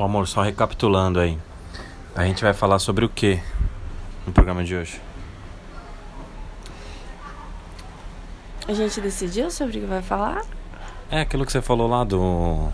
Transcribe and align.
Ô, 0.00 0.02
amor, 0.02 0.26
só 0.26 0.40
recapitulando 0.40 1.20
aí. 1.20 1.36
A 2.16 2.24
gente 2.24 2.42
vai 2.42 2.54
falar 2.54 2.78
sobre 2.78 3.04
o 3.04 3.08
que 3.10 3.38
no 4.26 4.32
programa 4.32 4.64
de 4.64 4.74
hoje? 4.74 4.98
A 8.66 8.72
gente 8.72 8.98
decidiu 8.98 9.50
sobre 9.50 9.76
o 9.76 9.80
que 9.82 9.86
vai 9.86 10.00
falar? 10.00 10.40
É 11.10 11.20
aquilo 11.20 11.44
que 11.44 11.52
você 11.52 11.60
falou 11.60 11.86
lá 11.86 12.02
do. 12.02 12.70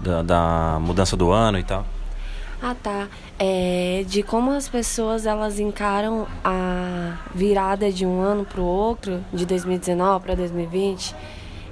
da, 0.00 0.22
da 0.22 0.78
mudança 0.80 1.14
do 1.14 1.30
ano 1.30 1.58
e 1.58 1.62
tal. 1.62 1.84
Ah, 2.62 2.74
tá. 2.82 3.06
É, 3.38 4.02
de 4.08 4.22
como 4.22 4.50
as 4.52 4.66
pessoas 4.66 5.26
elas 5.26 5.60
encaram 5.60 6.26
a 6.42 7.18
virada 7.34 7.92
de 7.92 8.06
um 8.06 8.22
ano 8.22 8.46
para 8.46 8.62
o 8.62 8.64
outro, 8.64 9.22
de 9.30 9.44
2019 9.44 10.24
para 10.24 10.34
2020. 10.34 11.14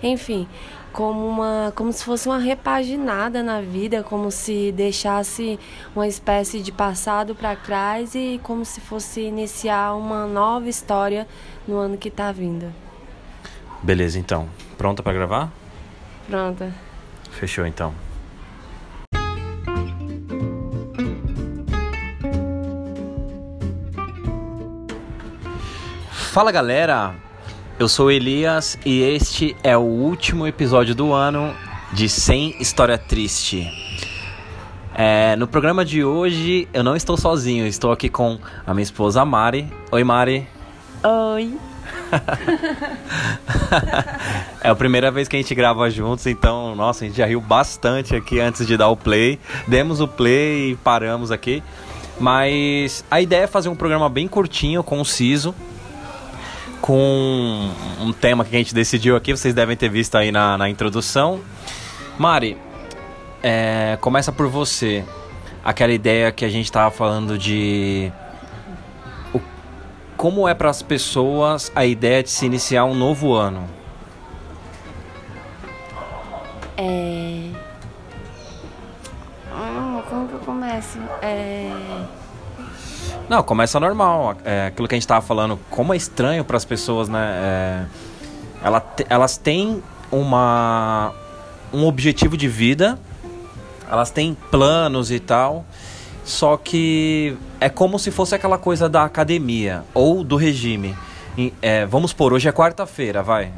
Enfim, 0.02 0.46
como 0.92 1.26
uma 1.26 1.72
como 1.74 1.92
se 1.92 2.04
fosse 2.04 2.28
uma 2.28 2.38
repaginada 2.38 3.42
na 3.42 3.60
vida, 3.60 4.02
como 4.02 4.30
se 4.30 4.72
deixasse 4.72 5.58
uma 5.94 6.06
espécie 6.06 6.60
de 6.60 6.72
passado 6.72 7.34
para 7.34 7.56
trás 7.56 8.14
e 8.14 8.40
como 8.42 8.64
se 8.64 8.80
fosse 8.80 9.20
iniciar 9.20 9.94
uma 9.94 10.26
nova 10.26 10.68
história 10.68 11.26
no 11.66 11.76
ano 11.76 11.96
que 11.96 12.08
está 12.08 12.32
vindo. 12.32 12.72
Beleza, 13.82 14.18
então. 14.18 14.48
Pronta 14.76 15.02
para 15.02 15.12
gravar? 15.12 15.52
Pronta. 16.28 16.72
Fechou 17.30 17.66
então. 17.66 17.94
Fala 26.10 26.52
galera, 26.52 27.14
eu 27.80 27.88
sou 27.88 28.10
Elias 28.10 28.78
e 28.84 29.00
este 29.00 29.56
é 29.62 29.74
o 29.74 29.80
último 29.80 30.46
episódio 30.46 30.94
do 30.94 31.14
ano 31.14 31.56
de 31.94 32.10
Sem 32.10 32.54
História 32.60 32.98
Triste. 32.98 33.72
É, 34.94 35.34
no 35.36 35.48
programa 35.48 35.82
de 35.82 36.04
hoje 36.04 36.68
eu 36.74 36.84
não 36.84 36.94
estou 36.94 37.16
sozinho, 37.16 37.66
estou 37.66 37.90
aqui 37.90 38.10
com 38.10 38.38
a 38.66 38.74
minha 38.74 38.82
esposa 38.82 39.24
Mari. 39.24 39.66
Oi 39.90 40.04
Mari. 40.04 40.46
Oi. 41.02 41.54
é 44.62 44.68
a 44.68 44.74
primeira 44.74 45.10
vez 45.10 45.26
que 45.26 45.36
a 45.36 45.38
gente 45.38 45.54
grava 45.54 45.88
juntos, 45.88 46.26
então, 46.26 46.76
nossa, 46.76 47.06
a 47.06 47.08
gente 47.08 47.16
já 47.16 47.24
riu 47.24 47.40
bastante 47.40 48.14
aqui 48.14 48.40
antes 48.40 48.66
de 48.66 48.76
dar 48.76 48.90
o 48.90 48.96
play. 48.96 49.40
Demos 49.66 50.02
o 50.02 50.06
play 50.06 50.72
e 50.72 50.76
paramos 50.76 51.30
aqui. 51.30 51.62
Mas 52.20 53.02
a 53.10 53.22
ideia 53.22 53.44
é 53.44 53.46
fazer 53.46 53.70
um 53.70 53.74
programa 53.74 54.06
bem 54.10 54.28
curtinho, 54.28 54.84
conciso, 54.84 55.54
com 56.80 57.70
um 58.00 58.12
tema 58.12 58.44
que 58.44 58.54
a 58.54 58.58
gente 58.58 58.74
decidiu 58.74 59.16
aqui, 59.16 59.32
vocês 59.32 59.54
devem 59.54 59.76
ter 59.76 59.88
visto 59.88 60.16
aí 60.16 60.32
na, 60.32 60.56
na 60.56 60.68
introdução. 60.68 61.40
Mari, 62.18 62.56
é, 63.42 63.98
começa 64.00 64.32
por 64.32 64.48
você. 64.48 65.04
Aquela 65.64 65.92
ideia 65.92 66.32
que 66.32 66.44
a 66.44 66.48
gente 66.48 66.64
estava 66.64 66.90
falando 66.90 67.36
de 67.36 68.10
o, 69.32 69.40
como 70.16 70.48
é 70.48 70.54
para 70.54 70.70
as 70.70 70.82
pessoas 70.82 71.70
a 71.74 71.84
ideia 71.84 72.22
de 72.22 72.30
se 72.30 72.46
iniciar 72.46 72.84
um 72.84 72.94
novo 72.94 73.34
ano. 73.34 73.68
É. 76.76 77.50
Hum, 79.52 80.02
como 80.08 80.28
que 80.28 80.34
eu 80.34 80.40
começo? 80.40 80.98
É. 81.20 81.70
Não, 83.30 83.44
começa 83.44 83.78
normal. 83.78 84.36
É, 84.44 84.66
aquilo 84.66 84.88
que 84.88 84.94
a 84.96 84.96
gente 84.96 85.04
estava 85.04 85.24
falando, 85.24 85.56
como 85.70 85.94
é 85.94 85.96
estranho 85.96 86.44
para 86.44 86.56
as 86.56 86.64
pessoas, 86.64 87.08
né? 87.08 87.20
É, 87.20 87.84
ela 88.60 88.84
elas 89.08 89.36
têm 89.36 89.80
uma, 90.10 91.12
um 91.72 91.86
objetivo 91.86 92.36
de 92.36 92.48
vida, 92.48 92.98
elas 93.88 94.10
têm 94.10 94.36
planos 94.50 95.12
e 95.12 95.20
tal, 95.20 95.64
só 96.24 96.56
que 96.56 97.36
é 97.60 97.68
como 97.68 98.00
se 98.00 98.10
fosse 98.10 98.34
aquela 98.34 98.58
coisa 98.58 98.88
da 98.88 99.04
academia 99.04 99.84
ou 99.94 100.24
do 100.24 100.34
regime. 100.34 100.96
É, 101.62 101.86
vamos 101.86 102.12
por 102.12 102.32
hoje 102.32 102.48
é 102.48 102.52
quarta-feira, 102.52 103.22
vai. 103.22 103.52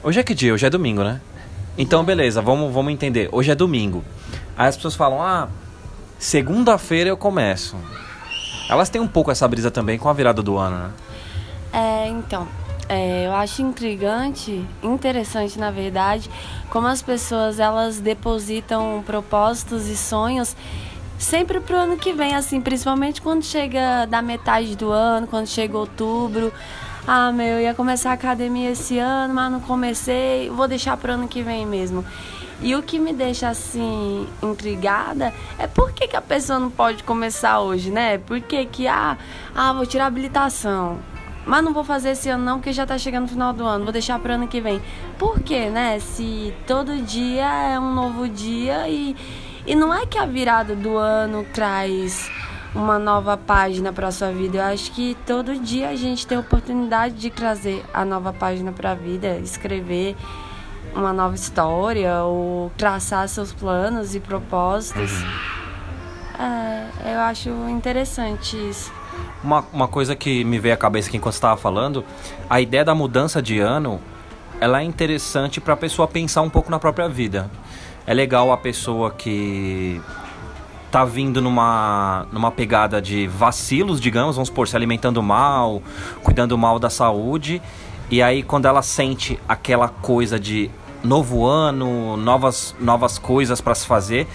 Hoje 0.00 0.20
é 0.20 0.22
que 0.22 0.32
dia? 0.32 0.54
Hoje 0.54 0.64
é 0.64 0.70
domingo, 0.70 1.02
né? 1.02 1.20
Então, 1.76 2.04
beleza, 2.04 2.40
vamos, 2.40 2.72
vamos 2.72 2.92
entender. 2.92 3.28
Hoje 3.32 3.50
é 3.50 3.54
domingo. 3.56 4.04
Aí 4.56 4.68
as 4.68 4.76
pessoas 4.76 4.94
falam, 4.94 5.20
ah, 5.20 5.48
segunda-feira 6.20 7.10
eu 7.10 7.16
começo. 7.16 7.76
Elas 8.70 8.88
têm 8.88 9.00
um 9.00 9.08
pouco 9.08 9.32
essa 9.32 9.48
brisa 9.48 9.68
também 9.68 9.98
com 9.98 10.08
a 10.08 10.12
virada 10.12 10.40
do 10.40 10.56
ano, 10.56 10.78
né? 10.78 10.90
É, 11.72 12.08
então. 12.08 12.46
É, 12.88 13.26
eu 13.26 13.32
acho 13.34 13.62
intrigante, 13.62 14.64
interessante 14.82 15.58
na 15.58 15.70
verdade, 15.70 16.28
como 16.70 16.88
as 16.88 17.00
pessoas 17.00 17.60
elas 17.60 18.00
depositam 18.00 19.02
propósitos 19.06 19.86
e 19.86 19.96
sonhos 19.96 20.56
sempre 21.16 21.60
pro 21.60 21.76
ano 21.76 21.96
que 21.96 22.12
vem, 22.12 22.34
assim, 22.34 22.60
principalmente 22.60 23.20
quando 23.20 23.44
chega 23.44 24.06
da 24.06 24.20
metade 24.22 24.76
do 24.76 24.90
ano, 24.90 25.26
quando 25.26 25.46
chega 25.46 25.76
outubro. 25.76 26.52
Ah, 27.06 27.30
meu, 27.30 27.46
eu 27.46 27.60
ia 27.60 27.74
começar 27.74 28.10
a 28.10 28.14
academia 28.14 28.70
esse 28.70 28.98
ano, 28.98 29.34
mas 29.34 29.52
não 29.52 29.60
comecei, 29.60 30.50
vou 30.50 30.66
deixar 30.66 30.96
pro 30.96 31.12
ano 31.12 31.28
que 31.28 31.42
vem 31.42 31.66
mesmo. 31.66 32.04
E 32.62 32.74
o 32.74 32.82
que 32.82 32.98
me 32.98 33.12
deixa 33.12 33.48
assim 33.48 34.28
intrigada 34.42 35.32
é 35.58 35.66
por 35.66 35.92
que, 35.92 36.06
que 36.06 36.16
a 36.16 36.20
pessoa 36.20 36.58
não 36.58 36.70
pode 36.70 37.02
começar 37.02 37.60
hoje, 37.60 37.90
né? 37.90 38.18
Por 38.18 38.40
que 38.40 38.66
que, 38.66 38.86
ah, 38.86 39.16
ah, 39.54 39.72
vou 39.72 39.86
tirar 39.86 40.06
habilitação. 40.06 40.98
Mas 41.46 41.64
não 41.64 41.72
vou 41.72 41.82
fazer 41.82 42.10
esse 42.10 42.28
ano 42.28 42.44
não, 42.44 42.58
porque 42.58 42.72
já 42.72 42.84
tá 42.84 42.98
chegando 42.98 43.22
no 43.22 43.28
final 43.28 43.52
do 43.52 43.64
ano, 43.64 43.84
vou 43.84 43.92
deixar 43.92 44.18
pro 44.18 44.34
ano 44.34 44.46
que 44.46 44.60
vem. 44.60 44.80
Por 45.18 45.40
quê, 45.40 45.70
né? 45.70 45.98
Se 45.98 46.54
todo 46.66 46.96
dia 46.98 47.46
é 47.46 47.80
um 47.80 47.94
novo 47.94 48.28
dia 48.28 48.86
e, 48.88 49.16
e 49.66 49.74
não 49.74 49.92
é 49.92 50.04
que 50.04 50.18
a 50.18 50.26
virada 50.26 50.76
do 50.76 50.98
ano 50.98 51.46
traz 51.54 52.30
uma 52.74 52.98
nova 52.98 53.38
página 53.38 53.90
para 53.90 54.12
sua 54.12 54.30
vida. 54.30 54.58
Eu 54.58 54.64
acho 54.64 54.92
que 54.92 55.16
todo 55.26 55.56
dia 55.56 55.88
a 55.88 55.96
gente 55.96 56.26
tem 56.26 56.36
a 56.36 56.40
oportunidade 56.42 57.14
de 57.14 57.30
trazer 57.30 57.84
a 57.92 58.04
nova 58.04 58.32
página 58.34 58.70
para 58.70 58.92
a 58.92 58.94
vida, 58.94 59.38
escrever 59.38 60.16
uma 60.94 61.12
nova 61.12 61.34
história 61.34 62.22
ou 62.22 62.70
traçar 62.76 63.28
seus 63.28 63.52
planos 63.52 64.14
e 64.14 64.20
propósitos. 64.20 65.12
Uhum. 65.22 65.60
É, 66.40 67.12
eu 67.14 67.20
acho 67.20 67.50
interessante 67.68 68.56
isso. 68.56 68.92
Uma, 69.42 69.64
uma 69.72 69.88
coisa 69.88 70.16
que 70.16 70.44
me 70.44 70.58
veio 70.58 70.74
à 70.74 70.76
cabeça 70.76 71.08
aqui 71.08 71.16
enquanto 71.16 71.34
estava 71.34 71.56
falando, 71.56 72.04
a 72.48 72.60
ideia 72.60 72.84
da 72.84 72.94
mudança 72.94 73.42
de 73.42 73.58
ano, 73.58 74.00
ela 74.60 74.80
é 74.80 74.84
interessante 74.84 75.60
para 75.60 75.74
a 75.74 75.76
pessoa 75.76 76.08
pensar 76.08 76.42
um 76.42 76.50
pouco 76.50 76.70
na 76.70 76.78
própria 76.78 77.08
vida. 77.08 77.50
É 78.06 78.14
legal 78.14 78.52
a 78.52 78.56
pessoa 78.56 79.10
que 79.10 80.00
tá 80.90 81.04
vindo 81.04 81.40
numa, 81.40 82.26
numa 82.32 82.50
pegada 82.50 83.00
de 83.00 83.26
vacilos, 83.28 84.00
digamos, 84.00 84.36
vamos 84.36 84.48
supor, 84.48 84.66
se 84.66 84.74
alimentando 84.74 85.22
mal, 85.22 85.82
cuidando 86.22 86.56
mal 86.58 86.78
da 86.78 86.90
saúde. 86.90 87.62
E 88.10 88.20
aí 88.22 88.42
quando 88.42 88.66
ela 88.66 88.82
sente 88.82 89.38
aquela 89.48 89.88
coisa 89.88 90.38
de 90.38 90.70
novo 91.02 91.46
ano, 91.46 92.16
novas, 92.16 92.74
novas 92.78 93.18
coisas 93.18 93.60
para 93.60 93.74
se 93.74 93.86
fazer, 93.86 94.26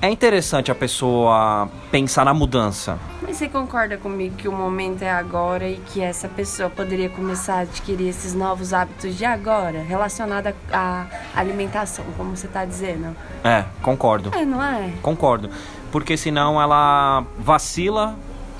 é 0.00 0.10
interessante 0.10 0.70
a 0.70 0.74
pessoa 0.74 1.68
pensar 1.90 2.24
na 2.24 2.34
mudança. 2.34 2.98
Mas 3.22 3.38
você 3.38 3.48
concorda 3.48 3.96
comigo 3.96 4.36
que 4.36 4.46
o 4.46 4.52
momento 4.52 5.02
é 5.02 5.10
agora 5.10 5.66
e 5.68 5.76
que 5.76 6.00
essa 6.00 6.28
pessoa 6.28 6.68
poderia 6.68 7.08
começar 7.08 7.54
a 7.54 7.60
adquirir 7.60 8.08
esses 8.08 8.34
novos 8.34 8.72
hábitos 8.72 9.16
de 9.16 9.24
agora, 9.24 9.82
relacionado 9.82 10.54
à 10.70 11.06
alimentação, 11.34 12.04
como 12.16 12.36
você 12.36 12.46
está 12.46 12.64
dizendo? 12.64 13.16
É, 13.42 13.64
concordo. 13.82 14.30
É, 14.34 14.44
não 14.44 14.62
é? 14.62 14.92
Concordo. 15.02 15.50
Porque 15.90 16.16
senão 16.16 16.60
ela 16.60 17.24
vacila 17.38 18.14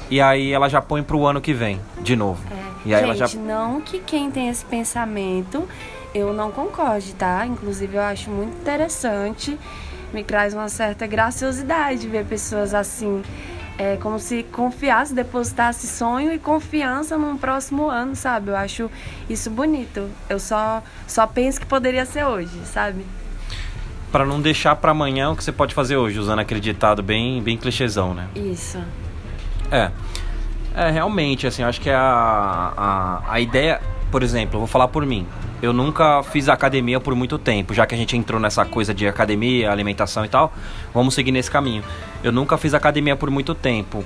e 0.08 0.20
aí 0.20 0.52
ela 0.52 0.68
já 0.68 0.80
põe 0.80 1.02
pro 1.02 1.26
ano 1.26 1.40
que 1.40 1.52
vem, 1.52 1.80
de 2.00 2.16
novo. 2.16 2.42
É. 2.50 2.88
E 2.88 2.94
aí 2.94 3.04
Gente, 3.04 3.18
ela 3.18 3.28
já... 3.28 3.38
não 3.38 3.80
que 3.80 3.98
quem 3.98 4.30
tem 4.30 4.48
esse 4.48 4.64
pensamento 4.64 5.68
eu 6.16 6.32
não 6.32 6.50
concorde, 6.50 7.14
tá? 7.14 7.46
Inclusive 7.46 7.96
eu 7.96 8.02
acho 8.02 8.30
muito 8.30 8.56
interessante, 8.56 9.58
me 10.12 10.24
traz 10.24 10.54
uma 10.54 10.68
certa 10.68 11.06
graciosidade 11.06 12.08
ver 12.08 12.24
pessoas 12.24 12.72
assim, 12.72 13.22
é 13.78 13.96
como 13.96 14.18
se 14.18 14.42
confiasse, 14.44 15.14
depositasse 15.14 15.86
sonho 15.86 16.32
e 16.32 16.38
confiança 16.38 17.18
num 17.18 17.36
próximo 17.36 17.90
ano, 17.90 18.16
sabe? 18.16 18.50
Eu 18.50 18.56
acho 18.56 18.90
isso 19.28 19.50
bonito. 19.50 20.08
Eu 20.30 20.38
só 20.38 20.82
só 21.06 21.26
penso 21.26 21.60
que 21.60 21.66
poderia 21.66 22.06
ser 22.06 22.24
hoje, 22.24 22.58
sabe? 22.64 23.04
Para 24.10 24.24
não 24.24 24.40
deixar 24.40 24.74
para 24.76 24.92
amanhã 24.92 25.30
o 25.30 25.36
que 25.36 25.44
você 25.44 25.52
pode 25.52 25.74
fazer 25.74 25.96
hoje, 25.96 26.18
usando 26.18 26.38
aquele 26.38 26.60
ditado 26.60 27.02
bem 27.02 27.42
bem 27.42 27.58
clichêzão, 27.58 28.14
né? 28.14 28.28
Isso. 28.34 28.82
É. 29.70 29.90
É, 30.74 30.90
realmente, 30.90 31.46
assim, 31.46 31.62
eu 31.62 31.68
acho 31.68 31.80
que 31.80 31.88
a, 31.88 31.98
a, 31.98 33.22
a 33.32 33.40
ideia, 33.40 33.80
por 34.10 34.22
exemplo, 34.22 34.56
eu 34.56 34.60
vou 34.60 34.66
falar 34.66 34.88
por 34.88 35.04
mim 35.04 35.26
eu 35.62 35.72
nunca 35.72 36.22
fiz 36.22 36.48
academia 36.48 37.00
por 37.00 37.14
muito 37.14 37.38
tempo, 37.38 37.72
já 37.72 37.86
que 37.86 37.94
a 37.94 37.98
gente 37.98 38.16
entrou 38.16 38.40
nessa 38.40 38.64
coisa 38.64 38.92
de 38.92 39.06
academia, 39.06 39.70
alimentação 39.70 40.24
e 40.24 40.28
tal, 40.28 40.52
vamos 40.92 41.14
seguir 41.14 41.32
nesse 41.32 41.50
caminho. 41.50 41.82
Eu 42.22 42.30
nunca 42.30 42.58
fiz 42.58 42.74
academia 42.74 43.16
por 43.16 43.30
muito 43.30 43.54
tempo. 43.54 44.04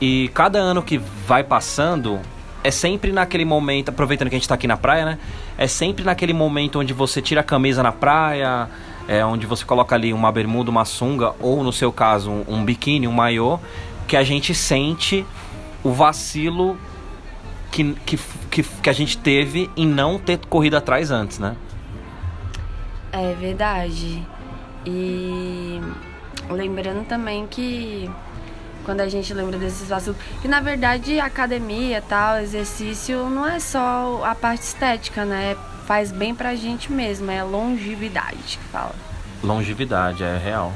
E 0.00 0.30
cada 0.34 0.58
ano 0.58 0.82
que 0.82 0.98
vai 0.98 1.42
passando, 1.42 2.20
é 2.62 2.70
sempre 2.70 3.12
naquele 3.12 3.44
momento, 3.44 3.88
aproveitando 3.88 4.28
que 4.28 4.36
a 4.36 4.38
gente 4.38 4.48
tá 4.48 4.54
aqui 4.54 4.66
na 4.66 4.76
praia, 4.76 5.04
né? 5.04 5.18
É 5.58 5.66
sempre 5.66 6.04
naquele 6.04 6.32
momento 6.32 6.78
onde 6.78 6.92
você 6.92 7.20
tira 7.20 7.40
a 7.40 7.44
camisa 7.44 7.82
na 7.82 7.92
praia, 7.92 8.68
é, 9.08 9.24
onde 9.24 9.46
você 9.46 9.64
coloca 9.64 9.94
ali 9.94 10.12
uma 10.12 10.30
bermuda, 10.30 10.70
uma 10.70 10.84
sunga, 10.84 11.32
ou 11.40 11.62
no 11.62 11.72
seu 11.72 11.92
caso, 11.92 12.30
um, 12.30 12.44
um 12.48 12.64
biquíni, 12.64 13.06
um 13.06 13.12
maiô, 13.12 13.58
que 14.06 14.16
a 14.16 14.22
gente 14.22 14.54
sente 14.54 15.26
o 15.82 15.90
vacilo 15.92 16.78
que, 17.74 17.92
que, 18.06 18.16
que, 18.52 18.62
que 18.62 18.88
a 18.88 18.92
gente 18.92 19.18
teve 19.18 19.68
em 19.76 19.84
não 19.84 20.16
ter 20.16 20.38
corrido 20.46 20.76
atrás 20.76 21.10
antes, 21.10 21.40
né? 21.40 21.56
É 23.10 23.34
verdade. 23.34 24.22
E 24.86 25.80
lembrando 26.48 27.04
também 27.04 27.48
que 27.48 28.08
quando 28.84 29.00
a 29.00 29.08
gente 29.08 29.34
lembra 29.34 29.58
desses 29.58 29.88
vacilos, 29.88 30.16
que 30.40 30.46
na 30.46 30.60
verdade 30.60 31.18
academia, 31.18 32.00
tal, 32.00 32.38
exercício 32.38 33.28
não 33.28 33.44
é 33.44 33.58
só 33.58 34.22
a 34.24 34.36
parte 34.36 34.62
estética, 34.62 35.24
né? 35.24 35.56
Faz 35.84 36.12
bem 36.12 36.32
pra 36.32 36.54
gente 36.54 36.92
mesmo, 36.92 37.28
é 37.28 37.42
longevidade 37.42 38.56
que 38.56 38.64
fala. 38.70 38.94
Longevidade, 39.42 40.22
é 40.22 40.38
real. 40.38 40.72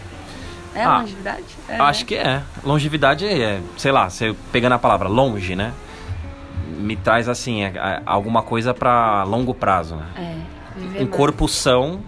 É 0.75 0.83
ah, 0.83 0.99
longevidade? 0.99 1.45
É, 1.69 1.77
acho 1.77 2.05
que 2.05 2.17
é. 2.17 2.43
Longevidade 2.65 3.25
é, 3.25 3.61
sei 3.77 3.93
lá, 3.93 4.11
você 4.11 4.35
pegando 4.51 4.73
a 4.73 4.79
palavra 4.81 5.09
longe, 5.09 5.55
né? 5.55 5.73
Me 6.69 6.97
traz 6.97 7.29
assim, 7.29 7.63
é, 7.63 7.73
é, 7.75 8.03
alguma 8.05 8.43
coisa 8.43 8.75
para 8.75 9.25
longo 9.25 9.55
prazo, 9.55 9.97
né? 9.97 10.07
É. 10.17 11.03
Um 11.03 11.07
corpo 11.07 11.49
são 11.49 12.01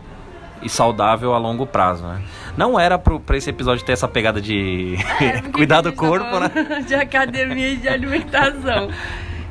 e 0.62 0.68
saudável 0.68 1.34
a 1.34 1.38
longo 1.38 1.66
prazo, 1.66 2.04
né? 2.04 2.22
Não 2.56 2.78
era 2.78 2.98
pro, 2.98 3.18
pra 3.18 3.36
esse 3.36 3.48
episódio 3.48 3.84
ter 3.84 3.92
essa 3.92 4.06
pegada 4.06 4.40
de 4.40 4.96
é, 5.20 5.40
cuidar 5.50 5.80
do 5.80 5.92
corpo, 5.92 6.38
né? 6.38 6.50
De 6.86 6.94
academia 6.94 7.70
e 7.70 7.76
de 7.76 7.88
alimentação. 7.88 8.90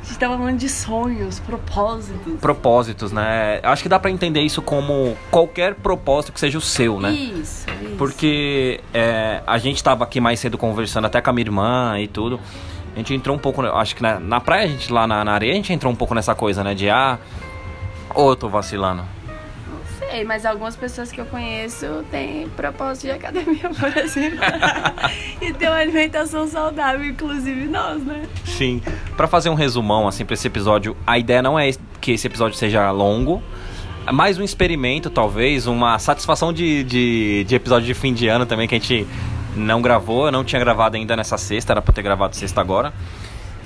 A 0.01 0.05
gente 0.05 0.19
tava 0.19 0.37
falando 0.37 0.57
de 0.57 0.69
sonhos, 0.69 1.39
propósitos. 1.39 2.39
Propósitos, 2.39 3.11
né? 3.11 3.59
Acho 3.61 3.83
que 3.83 3.89
dá 3.89 3.99
para 3.99 4.09
entender 4.09 4.41
isso 4.41 4.61
como 4.61 5.15
qualquer 5.29 5.75
propósito 5.75 6.31
que 6.33 6.39
seja 6.39 6.57
o 6.57 6.61
seu, 6.61 6.99
né? 6.99 7.11
Isso, 7.11 7.67
isso. 7.81 7.95
Porque 7.97 8.79
é, 8.93 9.41
a 9.45 9.57
gente 9.57 9.83
tava 9.83 10.03
aqui 10.03 10.19
mais 10.19 10.39
cedo 10.39 10.57
conversando 10.57 11.05
até 11.05 11.21
com 11.21 11.29
a 11.29 11.33
minha 11.33 11.45
irmã 11.45 11.99
e 11.99 12.07
tudo. 12.07 12.39
A 12.99 13.01
gente 13.01 13.13
entrou 13.13 13.35
um 13.35 13.39
pouco, 13.39 13.61
acho 13.61 13.95
que 13.95 14.01
na, 14.01 14.19
na 14.19 14.39
praia, 14.39 14.65
a 14.65 14.67
gente 14.67 14.91
lá 14.91 15.07
na, 15.07 15.23
na 15.23 15.33
areia, 15.33 15.53
a 15.53 15.55
gente 15.55 15.71
entrou 15.73 15.91
um 15.91 15.95
pouco 15.95 16.13
nessa 16.13 16.35
coisa, 16.35 16.63
né? 16.63 16.73
De 16.73 16.89
ah, 16.89 17.17
ou 18.13 18.29
eu 18.29 18.35
tô 18.35 18.49
vacilando 18.49 19.03
sei, 20.09 20.23
mas 20.23 20.45
algumas 20.45 20.75
pessoas 20.75 21.11
que 21.11 21.21
eu 21.21 21.25
conheço 21.25 22.03
têm 22.09 22.49
propósito 22.49 23.03
de 23.03 23.11
academia, 23.11 23.69
por 23.79 23.97
exemplo. 23.97 24.39
e 25.41 25.53
tem 25.53 25.67
uma 25.69 25.77
alimentação 25.77 26.47
saudável, 26.47 27.05
inclusive 27.05 27.67
nós, 27.67 28.03
né? 28.03 28.23
Sim. 28.45 28.81
Para 29.15 29.27
fazer 29.27 29.49
um 29.49 29.53
resumão, 29.53 30.07
assim, 30.07 30.25
pra 30.25 30.33
esse 30.33 30.47
episódio, 30.47 30.97
a 31.05 31.17
ideia 31.17 31.41
não 31.41 31.57
é 31.57 31.71
que 32.01 32.11
esse 32.11 32.27
episódio 32.27 32.57
seja 32.57 32.89
longo. 32.91 33.41
É 34.07 34.11
mais 34.11 34.39
um 34.39 34.43
experimento, 34.43 35.09
talvez, 35.09 35.67
uma 35.67 35.99
satisfação 35.99 36.51
de, 36.51 36.83
de, 36.83 37.43
de 37.43 37.55
episódio 37.55 37.85
de 37.85 37.93
fim 37.93 38.13
de 38.13 38.27
ano 38.27 38.45
também, 38.45 38.67
que 38.67 38.75
a 38.75 38.79
gente 38.79 39.07
não 39.59 39.81
gravou, 39.81 40.25
eu 40.25 40.31
não 40.31 40.43
tinha 40.43 40.59
gravado 40.59 40.97
ainda 40.97 41.15
nessa 41.15 41.37
sexta, 41.37 41.73
era 41.73 41.81
pra 41.81 41.93
ter 41.93 42.01
gravado 42.01 42.35
sexta 42.35 42.61
agora. 42.61 42.93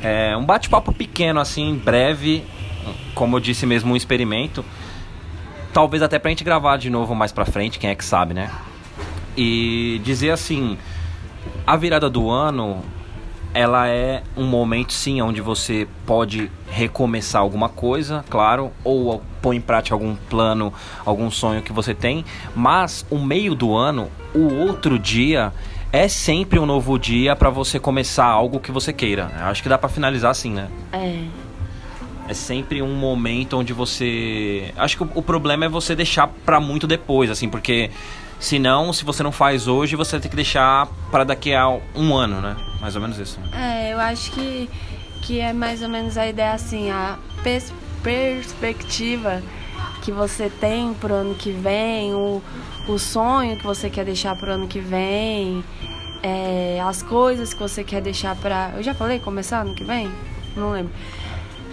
É 0.01 0.35
um 0.35 0.43
bate-papo 0.43 0.93
pequeno, 0.93 1.39
assim, 1.39 1.75
breve, 1.75 2.43
como 3.15 3.37
eu 3.37 3.39
disse 3.39 3.65
mesmo, 3.65 3.93
um 3.93 3.95
experimento. 3.95 4.65
Talvez 5.73 6.03
até 6.03 6.19
pra 6.19 6.29
gente 6.29 6.43
gravar 6.43 6.77
de 6.77 6.89
novo 6.89 7.15
mais 7.15 7.31
pra 7.31 7.45
frente, 7.45 7.79
quem 7.79 7.89
é 7.89 7.95
que 7.95 8.03
sabe, 8.03 8.33
né? 8.33 8.51
E 9.35 10.01
dizer 10.03 10.31
assim, 10.31 10.77
a 11.65 11.75
virada 11.75 12.09
do 12.09 12.29
ano, 12.29 12.83
ela 13.53 13.87
é 13.87 14.23
um 14.35 14.45
momento 14.45 14.91
sim 14.91 15.21
onde 15.21 15.39
você 15.39 15.87
pode 16.05 16.51
recomeçar 16.69 17.41
alguma 17.41 17.69
coisa, 17.69 18.25
claro, 18.29 18.71
ou 18.83 19.23
pôr 19.41 19.53
em 19.53 19.61
prática 19.61 19.95
algum 19.95 20.15
plano, 20.15 20.73
algum 21.05 21.29
sonho 21.31 21.61
que 21.61 21.71
você 21.71 21.93
tem, 21.93 22.25
mas 22.55 23.05
o 23.09 23.19
meio 23.19 23.55
do 23.55 23.75
ano, 23.75 24.09
o 24.33 24.53
outro 24.55 24.97
dia 24.97 25.53
é 25.93 26.07
sempre 26.07 26.57
um 26.57 26.65
novo 26.65 26.97
dia 26.97 27.35
para 27.35 27.51
você 27.51 27.79
começar 27.79 28.25
algo 28.25 28.59
que 28.59 28.71
você 28.71 28.91
queira. 28.91 29.31
Acho 29.41 29.61
que 29.61 29.69
dá 29.69 29.77
para 29.77 29.87
finalizar 29.87 30.31
assim, 30.31 30.51
né? 30.51 30.67
É. 30.91 31.23
É 32.27 32.33
sempre 32.33 32.81
um 32.81 32.95
momento 32.95 33.57
onde 33.57 33.73
você. 33.73 34.73
Acho 34.75 34.97
que 34.97 35.03
o, 35.03 35.21
problema 35.21 35.65
é 35.65 35.69
você 35.69 35.95
deixar 35.95 36.27
para 36.27 36.59
muito 36.59 36.87
depois, 36.87 37.29
assim, 37.29 37.47
porque 37.47 37.91
senão, 38.39 38.91
se 38.91 39.05
você 39.05 39.21
não 39.21 39.31
faz 39.31 39.67
hoje, 39.67 39.95
você 39.95 40.13
vai 40.13 40.21
ter 40.21 40.29
que 40.29 40.35
deixar 40.35 40.87
para 41.11 41.23
daqui 41.23 41.53
a 41.53 41.67
um 41.93 42.15
ano, 42.15 42.41
né? 42.41 42.55
Mais 42.81 42.95
ou 42.95 43.01
menos 43.01 43.19
isso. 43.19 43.39
É, 43.53 43.93
eu 43.93 43.99
acho 43.99 44.31
que, 44.31 44.69
que 45.21 45.39
é 45.39 45.53
mais 45.53 45.83
ou 45.83 45.89
menos 45.89 46.17
a 46.17 46.27
ideia 46.27 46.53
assim, 46.53 46.89
a 46.89 47.19
pers 47.43 47.71
perspectiva 48.01 49.41
que 50.03 50.11
você 50.11 50.49
tem 50.49 50.93
pro 50.93 51.13
ano 51.13 51.33
que 51.33 51.51
vem, 51.51 52.13
o, 52.13 52.41
o 52.89 52.99
sonho 52.99 53.57
que 53.57 53.63
você 53.63 53.89
quer 53.89 54.03
deixar 54.03 54.35
pro 54.35 54.51
ano 54.51 54.67
que 54.67 54.79
vem, 54.79 55.63
é, 56.21 56.81
as 56.85 57.01
coisas 57.01 57.53
que 57.53 57.59
você 57.59 57.83
quer 57.85 58.01
deixar 58.01 58.35
pra. 58.35 58.73
Eu 58.75 58.83
já 58.83 58.93
falei 58.93 59.19
começar 59.19 59.61
ano 59.61 59.73
que 59.73 59.83
vem? 59.83 60.11
Não 60.55 60.71
lembro 60.71 60.91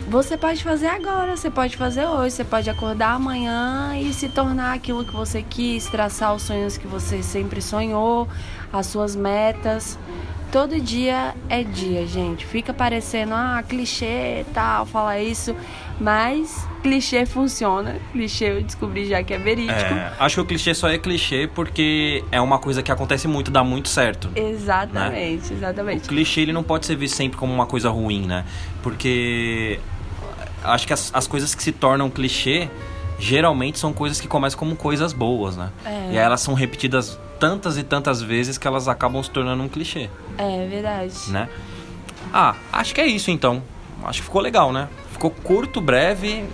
você 0.09 0.37
pode 0.37 0.65
fazer 0.65 0.89
agora, 0.89 1.37
você 1.37 1.49
pode 1.49 1.77
fazer 1.77 2.05
hoje, 2.05 2.35
você 2.35 2.45
pode 2.45 2.69
acordar 2.69 3.13
amanhã 3.13 3.97
e 3.97 4.13
se 4.13 4.29
tornar 4.29 4.75
aquilo 4.75 5.05
que 5.05 5.13
você 5.13 5.41
quis, 5.41 5.87
traçar 5.87 6.35
os 6.35 6.43
sonhos 6.43 6.77
que 6.77 6.87
você 6.89 7.23
sempre 7.23 7.63
sonhou, 7.63 8.27
as 8.73 8.87
suas 8.87 9.15
metas. 9.15 9.97
Todo 10.51 10.81
dia 10.81 11.33
é 11.49 11.63
dia, 11.63 12.05
gente. 12.09 12.45
Fica 12.45 12.75
parecendo, 12.75 13.35
ah, 13.35 13.63
clichê 13.63 14.45
tal, 14.53 14.85
falar 14.85 15.21
isso. 15.21 15.55
Mas 16.01 16.67
clichê 16.83 17.27
funciona. 17.27 17.97
Clichê 18.13 18.53
eu 18.53 18.63
descobri 18.63 19.07
já 19.07 19.23
que 19.23 19.35
é 19.35 19.39
verídico. 19.39 19.79
É, 19.79 20.13
acho 20.19 20.37
que 20.37 20.41
o 20.41 20.45
clichê 20.47 20.75
só 20.75 20.89
é 20.89 20.97
clichê 20.97 21.49
porque 21.55 22.25
é 22.33 22.41
uma 22.41 22.59
coisa 22.59 22.83
que 22.83 22.91
acontece 22.91 23.29
muito, 23.29 23.51
dá 23.51 23.63
muito 23.63 23.89
certo. 23.89 24.31
Exatamente, 24.35 25.51
né? 25.51 25.59
exatamente. 25.59 26.05
O 26.07 26.09
clichê 26.09 26.41
ele 26.41 26.53
não 26.53 26.63
pode 26.63 26.87
ser 26.87 26.97
visto 26.97 27.17
sempre 27.17 27.37
como 27.39 27.53
uma 27.53 27.67
coisa 27.67 27.91
ruim, 27.91 28.27
né? 28.27 28.47
Porque 28.83 29.79
acho 30.65 30.87
que 30.87 30.93
as, 30.93 31.11
as 31.15 31.27
coisas 31.27 31.55
que 31.55 31.63
se 31.63 31.73
tornam 31.73 32.09
clichê 32.09 32.69
geralmente 33.19 33.79
são 33.79 33.93
coisas 33.93 34.19
que 34.19 34.27
começam 34.27 34.59
como 34.59 34.75
coisas 34.75 35.13
boas, 35.13 35.57
né? 35.57 35.71
É. 35.85 36.07
E 36.13 36.19
aí 36.19 36.25
elas 36.25 36.41
são 36.41 36.55
repetidas 36.55 37.19
tantas 37.39 37.77
e 37.77 37.83
tantas 37.83 38.23
vezes 38.23 38.57
que 38.57 38.67
elas 38.67 38.89
acabam 38.89 39.23
se 39.23 39.31
tornando 39.31 39.63
um 39.63 39.69
clichê. 39.69 40.09
É 40.39 40.67
verdade. 40.67 41.15
Né? 41.29 41.49
Ah, 42.33 42.55
acho 42.73 42.95
que 42.95 43.01
é 43.01 43.07
isso 43.07 43.31
então. 43.31 43.63
Acho 44.05 44.21
que 44.21 44.25
ficou 44.25 44.41
legal, 44.41 44.73
né? 44.73 44.89
Ficou 45.13 45.31
curto, 45.31 45.81
breve, 45.81 46.45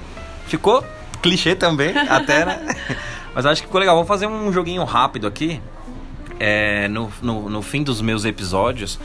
ficou 0.46 0.84
clichê 1.22 1.54
também, 1.54 1.96
até, 2.08 2.44
né? 2.44 2.76
Mas 3.34 3.46
acho 3.46 3.62
que 3.62 3.68
ficou 3.68 3.80
legal. 3.80 3.96
Vou 3.96 4.04
fazer 4.04 4.26
um 4.26 4.52
joguinho 4.52 4.84
rápido 4.84 5.26
aqui. 5.26 5.60
É, 6.38 6.86
no, 6.88 7.10
no, 7.22 7.48
no 7.48 7.62
fim 7.62 7.82
dos 7.82 8.02
meus 8.02 8.26
episódios, 8.26 8.98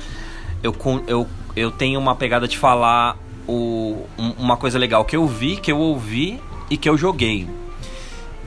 eu, 0.61 0.75
eu, 1.07 1.27
eu 1.55 1.71
tenho 1.71 1.97
uma 1.97 2.13
pegada 2.13 2.45
de 2.45 2.57
falar 2.57 3.17
o, 3.47 4.05
uma 4.37 4.57
coisa 4.57 4.77
legal 4.77 5.05
que 5.05 5.15
eu 5.15 5.25
vi, 5.27 5.55
que 5.55 5.71
eu 5.71 5.77
ouvi 5.77 6.41
e 6.69 6.77
que 6.77 6.89
eu 6.89 6.97
joguei. 6.97 7.47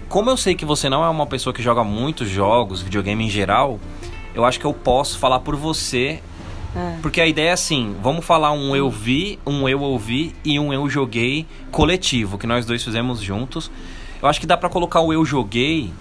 Como 0.08 0.30
eu 0.30 0.36
sei 0.36 0.54
que 0.54 0.64
você 0.64 0.88
não 0.88 1.04
é 1.04 1.08
uma 1.08 1.26
pessoa 1.26 1.52
que 1.52 1.62
joga 1.62 1.82
muitos 1.82 2.28
jogos, 2.28 2.82
videogame 2.82 3.24
em 3.24 3.30
geral, 3.30 3.80
eu 4.34 4.44
acho 4.44 4.60
que 4.60 4.64
eu 4.64 4.72
posso 4.72 5.18
falar 5.18 5.40
por 5.40 5.56
você. 5.56 6.22
É. 6.76 6.98
Porque 7.00 7.20
a 7.20 7.26
ideia 7.26 7.50
é 7.50 7.52
assim: 7.52 7.96
vamos 8.02 8.24
falar 8.24 8.52
um 8.52 8.74
eu 8.74 8.90
vi, 8.90 9.38
um 9.46 9.68
eu 9.68 9.80
ouvi 9.80 10.34
e 10.44 10.58
um 10.58 10.72
eu 10.72 10.88
joguei 10.88 11.46
coletivo, 11.70 12.38
que 12.38 12.46
nós 12.46 12.66
dois 12.66 12.82
fizemos 12.82 13.20
juntos. 13.20 13.70
Eu 14.22 14.28
acho 14.28 14.40
que 14.40 14.46
dá 14.46 14.56
para 14.56 14.68
colocar 14.68 15.00
o 15.00 15.12
eu 15.12 15.24
joguei. 15.24 15.92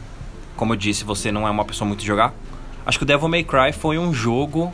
Como 0.55 0.73
eu 0.73 0.77
disse, 0.77 1.03
você 1.03 1.31
não 1.31 1.47
é 1.47 1.51
uma 1.51 1.65
pessoa 1.65 1.87
muito 1.87 2.01
de 2.01 2.07
jogar. 2.07 2.33
Acho 2.85 2.97
que 2.97 3.03
o 3.03 3.07
Devil 3.07 3.27
May 3.27 3.43
Cry 3.43 3.71
foi 3.73 3.97
um 3.97 4.13
jogo 4.13 4.73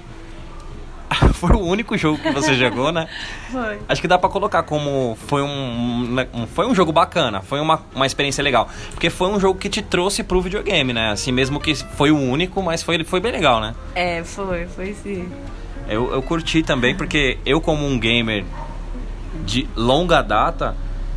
foi 1.33 1.55
o 1.55 1.59
único 1.59 1.97
jogo 1.97 2.19
que 2.19 2.31
você 2.31 2.53
jogou, 2.55 2.91
né? 2.91 3.07
Foi. 3.51 3.79
Acho 3.87 4.01
que 4.01 4.07
dá 4.07 4.17
para 4.17 4.29
colocar 4.29 4.63
como 4.63 5.17
foi 5.27 5.41
um, 5.41 6.15
um, 6.33 6.47
foi 6.47 6.67
um 6.67 6.75
jogo 6.75 6.91
bacana, 6.91 7.41
foi 7.41 7.59
uma, 7.59 7.81
uma 7.95 8.05
experiência 8.05 8.43
legal. 8.43 8.69
Porque 8.91 9.09
foi 9.09 9.29
um 9.29 9.39
jogo 9.39 9.59
que 9.59 9.69
te 9.69 9.81
trouxe 9.81 10.23
pro 10.23 10.41
videogame, 10.41 10.93
né? 10.93 11.11
Assim, 11.11 11.31
mesmo 11.31 11.59
que 11.59 11.73
foi 11.75 12.11
o 12.11 12.17
único, 12.17 12.61
mas 12.61 12.83
foi, 12.83 13.03
foi 13.03 13.19
bem 13.19 13.31
legal, 13.31 13.59
né? 13.59 13.73
É, 13.95 14.23
foi, 14.23 14.67
foi 14.67 14.93
sim. 14.93 15.27
Eu, 15.89 16.13
eu 16.13 16.21
curti 16.21 16.61
também, 16.61 16.95
porque 16.95 17.37
eu 17.45 17.59
como 17.59 17.85
um 17.85 17.99
gamer 17.99 18.45
de 19.43 19.67
longa 19.75 20.21
data, 20.21 20.75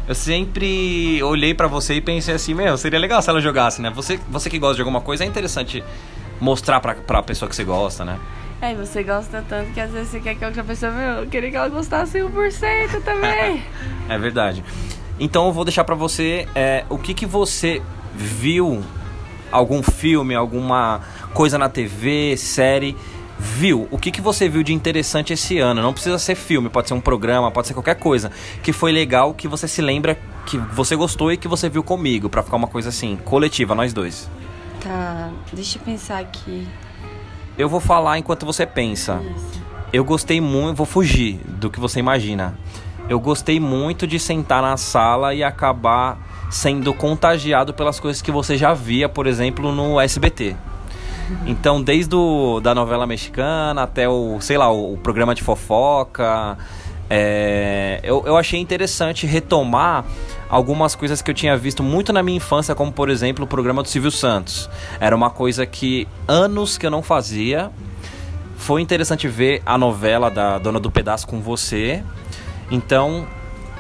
eu 0.09 0.15
sempre 0.15 1.23
olhei 1.23 1.55
para 1.55 1.67
você 1.67 1.95
e 1.95 2.01
pensei 2.01 2.35
assim, 2.35 2.55
meu, 2.55 2.77
seria 2.79 2.99
legal 2.99 3.21
se 3.21 3.29
ela 3.29 3.41
jogasse, 3.41 3.83
né? 3.83 3.91
Você, 3.91 4.19
você 4.29 4.49
que 4.49 4.59
gosta 4.59 4.77
de 4.77 4.81
alguma 4.81 5.01
coisa, 5.01 5.25
é 5.25 5.27
interessante 5.27 5.85
mostrar 6.41 6.81
pra, 6.81 6.95
pra 6.95 7.23
pessoa 7.23 7.49
que 7.49 7.55
você 7.55 7.65
gosta, 7.65 8.05
né? 8.05 8.19
É, 8.63 8.75
você 8.75 9.03
gosta 9.03 9.45
tanto 9.49 9.73
que 9.73 9.81
às 9.81 9.91
vezes 9.91 10.09
você 10.09 10.21
quer 10.21 10.37
que 10.37 10.45
a 10.45 10.49
outra 10.49 10.65
pessoa, 10.65 10.93
meu, 10.93 11.23
eu 11.23 11.27
queria 11.27 11.51
que 11.51 11.57
ela 11.57 11.69
gostasse 11.69 12.19
100% 12.19 13.03
também. 13.05 13.63
é 14.09 14.19
verdade. 14.19 14.65
Então 15.19 15.47
eu 15.47 15.53
vou 15.53 15.65
deixar 15.65 15.85
para 15.85 15.95
você 15.95 16.49
é, 16.55 16.85
o 16.89 16.97
que, 16.97 17.13
que 17.13 17.27
você 17.27 17.83
viu, 18.15 18.83
algum 19.51 19.83
filme, 19.83 20.35
alguma 20.35 21.01
coisa 21.35 21.59
na 21.59 21.69
TV, 21.69 22.37
série, 22.37 22.97
viu? 23.43 23.89
O 23.91 23.99
que, 23.99 24.13
que 24.13 24.21
você 24.21 24.49
viu 24.49 24.63
de 24.63 24.73
interessante 24.73 25.33
esse 25.33 25.59
ano? 25.59 25.83
Não 25.83 25.93
precisa 25.93 26.17
ser 26.19 26.37
filme, 26.37 26.69
pode 26.69 26.87
ser 26.87 26.95
um 26.95 27.01
programa, 27.01 27.51
pode 27.51 27.67
ser 27.67 27.75
qualquer 27.75 27.97
coisa. 27.97 28.31
Que 28.63 28.73
foi 28.73 28.93
legal, 28.93 29.35
que 29.35 29.49
você 29.49 29.67
se 29.67 29.83
lembra 29.83 30.17
que 30.47 30.57
você 30.57 30.95
gostou 30.95 31.33
e 31.33 31.37
que 31.37 31.49
você 31.49 31.69
viu 31.69 31.83
comigo, 31.83 32.29
para 32.29 32.43
ficar 32.43 32.57
uma 32.57 32.69
coisa 32.69 32.91
assim, 32.91 33.19
coletiva, 33.25 33.75
nós 33.75 33.93
dois. 33.93 34.31
Tá, 34.81 35.31
deixa 35.53 35.79
eu 35.79 35.83
pensar 35.83 36.21
aqui. 36.21 36.69
Eu 37.59 37.69
vou 37.69 37.81
falar 37.81 38.19
enquanto 38.19 38.47
você 38.47 38.65
pensa. 38.65 39.21
Isso. 39.37 39.63
Eu 39.93 40.05
gostei 40.05 40.41
muito, 40.41 40.77
vou 40.77 40.87
fugir 40.87 41.41
do 41.47 41.69
que 41.69 41.81
você 41.81 41.99
imagina. 41.99 42.57
Eu 43.09 43.19
gostei 43.19 43.59
muito 43.59 44.07
de 44.07 44.19
sentar 44.19 44.63
na 44.63 44.77
sala 44.77 45.35
e 45.35 45.43
acabar 45.43 46.47
sendo 46.49 46.95
contagiado 46.95 47.75
pelas 47.75 47.99
coisas 47.99 48.23
que 48.23 48.31
você 48.31 48.57
já 48.57 48.73
via, 48.73 49.09
por 49.09 49.27
exemplo, 49.27 49.73
no 49.73 50.01
SBT. 50.01 50.57
Então, 51.47 51.83
desde 51.83 52.15
o, 52.15 52.61
da 52.61 52.75
novela 52.75 53.07
mexicana 53.07 53.83
até 53.83 54.09
o, 54.09 54.41
sei 54.41 54.57
lá, 54.57 54.71
o, 54.71 54.95
o 54.95 54.97
programa 54.97 55.35
de 55.35 55.43
fofoca, 55.43 56.57
é, 57.09 58.01
eu, 58.03 58.23
eu 58.27 58.37
achei 58.37 58.59
interessante 58.59 59.27
retomar 59.27 60.05
algumas 60.49 60.95
coisas 60.95 61.21
que 61.21 61.31
eu 61.31 61.35
tinha 61.35 61.57
visto 61.57 61.83
muito 61.83 62.13
na 62.13 62.23
minha 62.23 62.37
infância, 62.37 62.75
como 62.75 62.93
por 62.93 63.11
exemplo 63.11 63.45
o 63.45 63.49
programa 63.49 63.83
do 63.83 63.89
Silvio 63.89 64.11
Santos. 64.11 64.69
Era 65.01 65.15
uma 65.15 65.31
coisa 65.31 65.67
que 65.67 66.09
anos 66.27 66.79
que 66.79 66.87
eu 66.87 66.91
não 66.91 67.03
fazia. 67.03 67.71
Foi 68.57 68.81
interessante 68.81 69.29
ver 69.29 69.61
a 69.67 69.77
novela 69.77 70.31
da 70.31 70.59
Dona 70.59 70.79
do 70.79 70.91
Pedaço 70.91 71.27
com 71.27 71.41
você. 71.41 72.03
Então, 72.71 73.27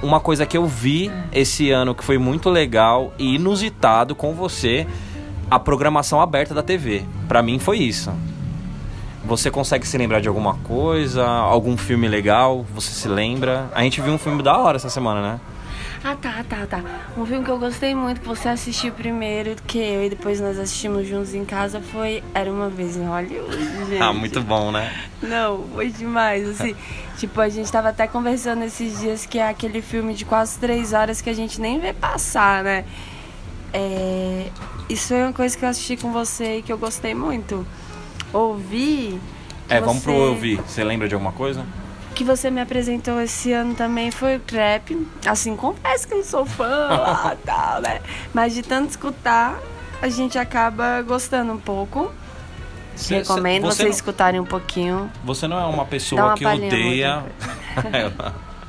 uma 0.02 0.20
coisa 0.20 0.44
que 0.44 0.56
eu 0.56 0.66
vi 0.66 1.10
esse 1.32 1.70
ano 1.70 1.94
que 1.94 2.04
foi 2.04 2.18
muito 2.18 2.50
legal 2.50 3.14
e 3.18 3.36
inusitado 3.36 4.14
com 4.14 4.34
você, 4.34 4.86
a 5.52 5.58
programação 5.58 6.18
aberta 6.18 6.54
da 6.54 6.62
TV. 6.62 7.04
Pra 7.28 7.42
mim 7.42 7.58
foi 7.58 7.76
isso. 7.76 8.10
Você 9.22 9.50
consegue 9.50 9.86
se 9.86 9.98
lembrar 9.98 10.18
de 10.18 10.26
alguma 10.26 10.54
coisa? 10.54 11.26
Algum 11.26 11.76
filme 11.76 12.08
legal? 12.08 12.64
Você 12.74 12.90
se 12.90 13.06
lembra? 13.06 13.68
A 13.74 13.82
gente 13.82 14.00
viu 14.00 14.14
um 14.14 14.18
filme 14.18 14.42
da 14.42 14.56
hora 14.56 14.76
essa 14.76 14.88
semana, 14.88 15.20
né? 15.20 15.40
Ah, 16.02 16.16
tá, 16.16 16.42
tá, 16.48 16.66
tá. 16.66 16.82
Um 17.18 17.26
filme 17.26 17.44
que 17.44 17.50
eu 17.50 17.58
gostei 17.58 17.94
muito, 17.94 18.22
que 18.22 18.26
você 18.26 18.48
assistiu 18.48 18.94
primeiro 18.94 19.54
que 19.66 19.78
eu 19.78 20.06
e 20.06 20.08
depois 20.08 20.40
nós 20.40 20.58
assistimos 20.58 21.06
juntos 21.06 21.34
em 21.34 21.44
casa, 21.44 21.82
foi 21.82 22.24
Era 22.34 22.50
Uma 22.50 22.70
Vez 22.70 22.96
em 22.96 23.04
Hollywood, 23.04 23.56
gente. 23.90 24.02
Ah, 24.02 24.12
muito 24.12 24.40
bom, 24.40 24.72
né? 24.72 24.90
Não, 25.22 25.64
foi 25.74 25.90
demais, 25.90 26.48
assim. 26.48 26.74
tipo, 27.18 27.38
a 27.42 27.50
gente 27.50 27.70
tava 27.70 27.90
até 27.90 28.06
conversando 28.06 28.64
esses 28.64 29.00
dias 29.00 29.26
que 29.26 29.38
é 29.38 29.50
aquele 29.50 29.82
filme 29.82 30.14
de 30.14 30.24
quase 30.24 30.58
três 30.58 30.94
horas 30.94 31.20
que 31.20 31.28
a 31.28 31.34
gente 31.34 31.60
nem 31.60 31.78
vê 31.78 31.92
passar, 31.92 32.64
né? 32.64 32.86
É... 33.72 34.46
Isso 34.88 35.08
foi 35.08 35.22
uma 35.22 35.32
coisa 35.32 35.56
que 35.56 35.64
eu 35.64 35.68
assisti 35.68 35.96
com 35.96 36.12
você 36.12 36.58
e 36.58 36.62
que 36.62 36.72
eu 36.72 36.78
gostei 36.78 37.14
muito. 37.14 37.66
Ouvi... 38.32 39.18
É, 39.68 39.80
vamos 39.80 39.96
você- 39.98 40.02
pro 40.02 40.12
ouvir. 40.14 40.60
Você 40.66 40.84
lembra 40.84 41.08
de 41.08 41.14
alguma 41.14 41.32
coisa? 41.32 41.64
que 42.14 42.24
você 42.24 42.50
me 42.50 42.60
apresentou 42.60 43.18
esse 43.22 43.52
ano 43.54 43.74
também 43.74 44.10
foi 44.10 44.36
o 44.36 44.40
crepe. 44.40 45.08
Assim, 45.26 45.56
confesso 45.56 46.06
que 46.06 46.12
eu 46.12 46.18
não 46.18 46.24
sou 46.24 46.44
fã 46.44 46.66
lá, 46.68 47.34
tal, 47.42 47.80
né? 47.80 48.02
Mas 48.34 48.52
de 48.52 48.60
tanto 48.62 48.90
escutar, 48.90 49.58
a 50.02 50.08
gente 50.10 50.36
acaba 50.38 51.00
gostando 51.00 51.54
um 51.54 51.58
pouco. 51.58 52.12
Cê- 52.94 53.16
Recomendo 53.16 53.62
cê- 53.62 53.68
você 53.68 53.76
vocês 53.76 53.88
não- 53.88 53.94
escutarem 53.96 54.38
um 54.40 54.44
pouquinho. 54.44 55.10
Você 55.24 55.48
não 55.48 55.58
é 55.58 55.64
uma 55.64 55.86
pessoa 55.86 56.22
uma 56.22 56.34
que 56.34 56.44
odeia. 56.44 57.24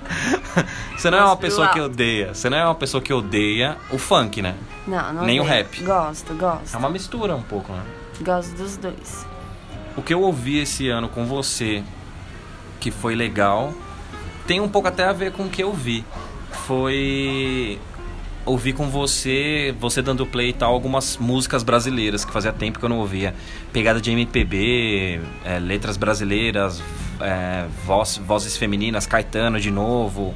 você 0.98 1.10
não 1.10 1.18
é 1.18 1.24
uma 1.26 1.38
pessoa 1.38 1.70
que 1.70 1.80
odeia. 1.80 2.34
Você 2.34 2.50
não 2.50 2.58
é 2.58 2.66
uma 2.66 2.76
pessoa 2.76 3.02
que 3.02 3.14
odeia 3.14 3.78
o 3.92 3.98
funk, 3.98 4.42
né? 4.42 4.56
Não, 4.88 5.14
não 5.14 5.26
Nem 5.26 5.40
o 5.40 5.44
odeio. 5.44 5.58
rap. 5.58 5.84
Gosto, 5.84 6.34
gosto. 6.34 6.74
É 6.74 6.78
uma 6.78 6.90
mistura 6.90 7.36
um 7.36 7.42
pouco, 7.42 7.72
né? 7.74 7.84
Gosto 8.22 8.56
dos 8.56 8.78
dois. 8.78 9.26
O 9.96 10.02
que 10.02 10.14
eu 10.14 10.22
ouvi 10.22 10.60
esse 10.60 10.90
ano 10.90 11.08
com 11.08 11.26
você, 11.26 11.84
que 12.80 12.90
foi 12.92 13.16
legal, 13.16 13.74
tem 14.48 14.60
um 14.60 14.68
pouco 14.70 14.88
até 14.88 15.04
a 15.06 15.14
ver 15.14 15.32
com 15.32 15.44
o 15.44 15.50
que 15.50 15.64
eu 15.64 15.74
vi. 15.74 16.04
Foi 16.66 17.80
ouvir 18.46 18.74
com 18.74 18.90
você, 18.90 19.74
você 19.80 20.02
dando 20.02 20.26
play 20.26 20.50
e 20.50 20.54
tal, 20.54 20.74
algumas 20.74 21.18
músicas 21.18 21.64
brasileiras 21.64 22.26
que 22.26 22.32
fazia 22.32 22.52
tempo 22.52 22.80
que 22.80 22.86
eu 22.86 22.90
não 22.90 23.00
ouvia. 23.00 23.34
Pegada 23.72 24.02
de 24.02 24.12
MPB, 24.12 25.22
é, 25.46 25.60
letras 25.60 25.96
brasileiras, 25.96 26.82
é, 27.22 27.66
voz- 27.86 28.18
vozes 28.18 28.56
femininas, 28.58 29.06
Caetano 29.06 29.60
de 29.60 29.70
novo. 29.72 30.34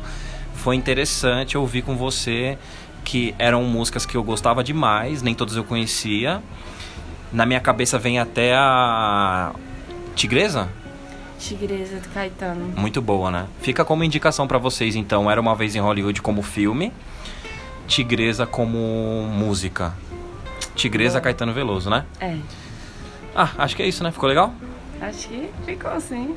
Foi 0.56 0.76
interessante 0.76 1.58
ouvir 1.58 1.82
com 1.84 1.96
você 1.96 2.58
que 3.04 3.34
eram 3.40 3.64
músicas 3.64 4.06
que 4.06 4.16
eu 4.18 4.24
gostava 4.24 4.64
demais, 4.64 5.22
nem 5.22 5.34
todas 5.34 5.56
eu 5.56 5.64
conhecia. 5.64 6.42
Na 7.32 7.46
minha 7.46 7.60
cabeça 7.60 7.98
vem 7.98 8.20
até 8.20 8.54
a 8.56 9.52
Tigresa, 10.16 10.70
Tigresa 11.40 12.00
do 12.00 12.10
Caetano. 12.10 12.74
muito 12.76 13.02
boa, 13.02 13.30
né? 13.30 13.46
Fica 13.62 13.86
como 13.86 14.04
indicação 14.04 14.48
pra 14.48 14.58
vocês, 14.58 14.96
então. 14.96 15.30
Era 15.30 15.40
uma 15.40 15.54
vez 15.56 15.76
em 15.76 15.80
Hollywood 15.80 16.22
como 16.22 16.42
filme, 16.42 16.92
Tigresa 17.88 18.46
como 18.48 18.78
música. 19.32 19.94
Tigresa 20.76 21.14
Boa. 21.14 21.22
Caetano 21.22 21.54
Veloso, 21.54 21.90
né? 21.90 22.06
É. 22.20 22.38
Ah, 23.36 23.52
acho 23.60 23.76
que 23.76 23.84
é 23.84 23.88
isso, 23.88 24.04
né? 24.04 24.12
Ficou 24.12 24.28
legal? 24.28 24.54
Acho 25.02 25.28
que 25.30 25.50
ficou 25.66 25.92
assim. 25.92 26.36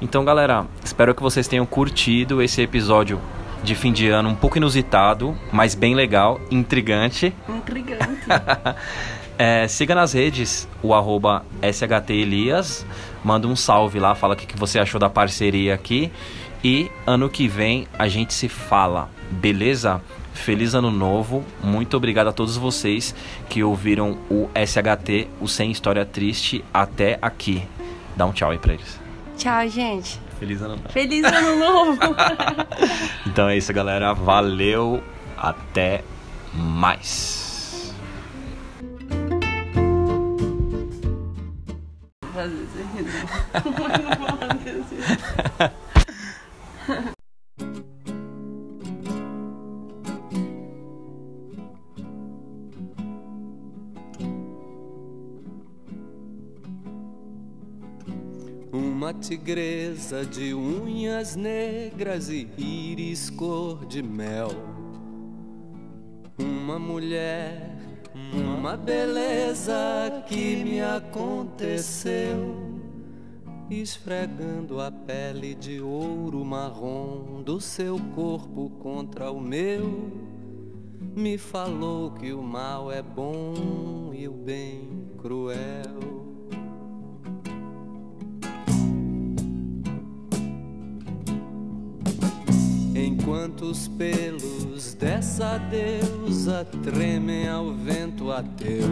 Então, 0.00 0.24
galera, 0.24 0.66
espero 0.84 1.14
que 1.14 1.22
vocês 1.22 1.48
tenham 1.48 1.66
curtido 1.66 2.40
esse 2.40 2.62
episódio 2.62 3.20
de 3.64 3.74
fim 3.74 3.92
de 3.92 4.08
ano 4.08 4.28
um 4.28 4.34
pouco 4.34 4.56
inusitado, 4.56 5.36
mas 5.52 5.74
bem 5.74 5.94
legal, 5.94 6.40
intrigante. 6.50 7.34
Intrigante. 7.48 8.26
É, 9.40 9.68
siga 9.68 9.94
nas 9.94 10.14
redes 10.14 10.68
o 10.82 10.92
arroba 10.92 11.44
SHT 11.62 12.12
Elias. 12.12 12.84
Manda 13.22 13.46
um 13.46 13.54
salve 13.54 14.00
lá, 14.00 14.12
fala 14.16 14.34
o 14.34 14.36
que, 14.36 14.44
que 14.44 14.58
você 14.58 14.80
achou 14.80 14.98
da 14.98 15.08
parceria 15.08 15.74
aqui. 15.74 16.10
E 16.64 16.90
ano 17.06 17.30
que 17.30 17.46
vem 17.46 17.86
a 17.96 18.08
gente 18.08 18.34
se 18.34 18.48
fala, 18.48 19.08
beleza? 19.30 20.02
Feliz 20.32 20.74
ano 20.74 20.90
novo. 20.90 21.44
Muito 21.62 21.96
obrigado 21.96 22.26
a 22.26 22.32
todos 22.32 22.56
vocês 22.56 23.14
que 23.48 23.62
ouviram 23.62 24.18
o 24.28 24.48
SHT, 24.56 25.28
o 25.40 25.46
Sem 25.46 25.70
História 25.70 26.04
Triste, 26.04 26.64
até 26.74 27.16
aqui. 27.22 27.62
Dá 28.16 28.26
um 28.26 28.32
tchau 28.32 28.50
aí 28.50 28.58
pra 28.58 28.74
eles. 28.74 29.07
Tchau, 29.38 29.68
gente. 29.68 30.20
Feliz 30.40 30.60
ano 30.60 30.74
novo. 30.76 30.88
Feliz 30.88 31.24
ano 31.24 31.56
novo. 31.56 31.98
Então 33.24 33.48
é 33.48 33.56
isso, 33.56 33.72
galera. 33.72 34.12
Valeu. 34.12 35.00
Até 35.36 36.02
mais. 36.52 37.94
Fazer 42.34 42.54
isso 42.54 42.78
aqui, 42.82 43.02
não. 45.62 45.87
Tigresa 59.20 60.24
de 60.24 60.54
unhas 60.54 61.34
negras 61.34 62.28
e 62.28 62.48
íris 62.58 63.30
cor 63.30 63.84
de 63.84 64.02
mel. 64.02 64.50
Uma 66.38 66.78
mulher, 66.78 67.76
uma 68.32 68.76
beleza 68.76 70.22
que 70.26 70.62
me 70.64 70.80
aconteceu. 70.80 72.68
Esfregando 73.70 74.80
a 74.80 74.90
pele 74.90 75.54
de 75.54 75.80
ouro 75.80 76.42
marrom 76.44 77.42
do 77.42 77.60
seu 77.60 77.98
corpo 78.14 78.70
contra 78.78 79.30
o 79.30 79.40
meu, 79.40 80.10
me 81.14 81.36
falou 81.36 82.12
que 82.12 82.32
o 82.32 82.42
mal 82.42 82.90
é 82.90 83.02
bom 83.02 84.12
e 84.14 84.26
o 84.26 84.32
bem 84.32 85.10
cruel. 85.18 86.27
Enquanto 93.28 93.66
os 93.66 93.86
pelos 93.88 94.94
dessa 94.94 95.58
deusa 95.58 96.66
tremem 96.82 97.46
ao 97.46 97.74
vento 97.74 98.30
ateu, 98.30 98.88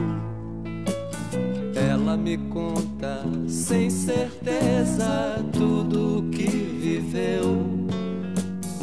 ela 1.75 2.19
me 2.19 2.37
conta 2.37 3.25
sem 3.49 3.89
certeza 3.89 5.43
tudo 5.55 6.19
o 6.19 6.29
que 6.29 6.47
viveu. 6.47 7.65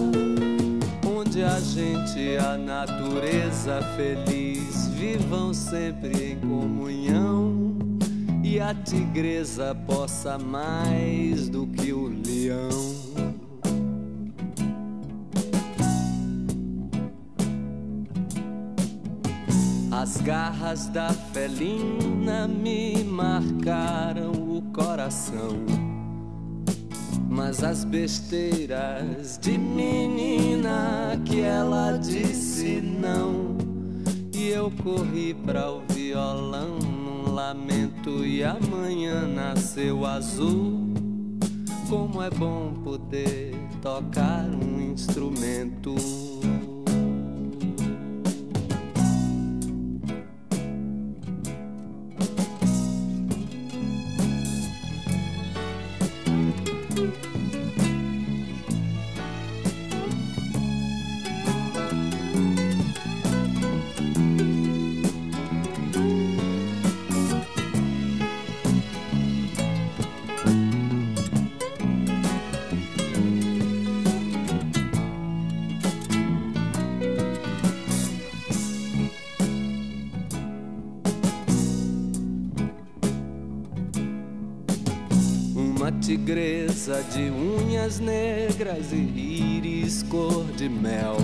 onde 1.07 1.45
a 1.45 1.61
gente 1.61 2.19
e 2.19 2.39
a 2.39 2.59
natureza 2.59 3.81
feliz 3.95 4.89
vivam 4.89 5.55
sempre 5.55 6.33
em 6.33 6.41
comunhão 6.41 7.79
e 8.43 8.59
a 8.59 8.75
tigresa 8.75 9.77
possa 9.87 10.37
mais 10.39 11.49
do 11.49 11.69
que 11.69 11.93
o 11.93 12.09
leão. 12.09 13.06
Garras 20.27 20.89
da 20.89 21.09
felina 21.11 22.49
me 22.49 23.05
marcaram 23.05 24.33
o 24.33 24.61
coração. 24.73 25.65
Mas 27.31 27.63
as 27.63 27.85
besteiras 27.85 29.39
de 29.39 29.57
menina 29.57 31.17
que 31.25 31.43
ela 31.43 31.97
disse 31.97 32.81
não. 32.81 33.57
E 34.35 34.49
eu 34.49 34.73
corri 34.83 35.33
para 35.33 35.71
o 35.71 35.83
violão 35.91 36.77
num 36.77 37.33
lamento 37.33 38.27
e 38.27 38.43
amanhã 38.43 39.29
nasceu 39.29 40.05
azul. 40.05 40.93
Como 41.89 42.21
é 42.21 42.31
bom 42.31 42.75
poder 42.83 43.55
tocar 43.81 44.45
um 44.45 44.93
instrumento. 44.93 45.95
Tigresa 86.07 87.03
de 87.03 87.33
unhas 87.33 87.99
negras 87.99 88.93
e 88.93 88.97
íris 88.97 90.05
cor 90.05 90.45
de 90.57 90.69
mel. 90.69 91.17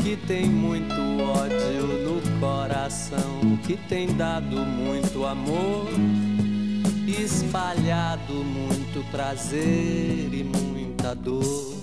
Que 0.01 0.15
tem 0.15 0.45
muito 0.45 0.95
ódio 1.21 1.85
no 2.05 2.39
coração, 2.39 3.57
que 3.67 3.75
tem 3.75 4.15
dado 4.15 4.55
muito 4.55 5.25
amor, 5.25 5.89
espalhado 7.07 8.33
muito 8.33 9.05
prazer 9.11 10.29
e 10.33 10.43
muita 10.45 11.13
dor. 11.13 11.80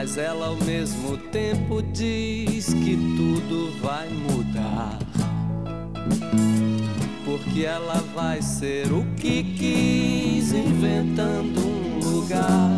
Mas 0.00 0.16
ela 0.16 0.46
ao 0.46 0.56
mesmo 0.58 1.16
tempo 1.16 1.82
diz 1.82 2.66
que 2.66 2.96
tudo 3.16 3.76
vai 3.82 4.08
mudar. 4.08 4.96
Porque 7.24 7.64
ela 7.64 7.96
vai 8.14 8.40
ser 8.40 8.92
o 8.92 9.04
que 9.16 9.42
quis, 9.42 10.52
inventando 10.52 11.58
um 11.58 11.98
lugar 11.98 12.70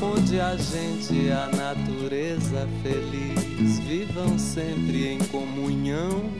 onde 0.00 0.40
a 0.40 0.56
gente 0.56 1.12
e 1.12 1.30
a 1.30 1.50
natureza 1.54 2.66
feliz 2.82 3.78
vivam 3.80 4.38
sempre 4.38 5.08
em 5.08 5.18
comunhão 5.18 6.30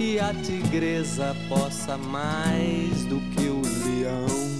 e 0.00 0.18
a 0.18 0.32
tigresa 0.32 1.36
possa 1.46 1.98
mais 1.98 3.04
do 3.04 3.20
que 3.32 3.48
o 3.48 3.60
leão. 3.84 4.53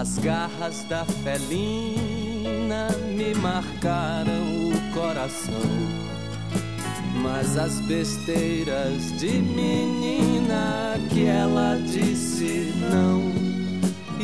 As 0.00 0.16
garras 0.16 0.84
da 0.84 1.04
felina 1.04 2.86
me 3.16 3.34
marcaram 3.34 4.70
o 4.70 4.94
coração. 4.94 5.60
Mas 7.20 7.56
as 7.58 7.80
besteiras 7.80 9.18
de 9.18 9.40
menina 9.40 10.94
que 11.10 11.24
ela 11.24 11.74
disse 11.84 12.72
não. 12.88 13.32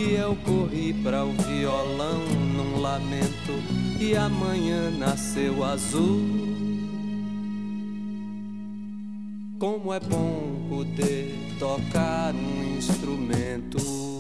E 0.01 0.15
eu 0.15 0.37
corri 0.45 0.95
para 0.95 1.25
o 1.25 1.33
violão 1.33 2.21
num 2.55 2.81
lamento. 2.81 3.61
E 3.99 4.17
amanhã 4.17 4.93
nasceu 4.93 5.65
azul. 5.65 6.23
Como 9.59 9.93
é 9.93 9.99
bom 9.99 10.69
poder 10.69 11.35
tocar 11.59 12.33
um 12.33 12.77
instrumento. 12.79 14.15